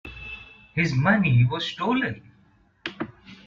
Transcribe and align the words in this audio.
His 0.73 0.95
money 0.95 1.45
was 1.45 1.63
stolen. 1.63 2.23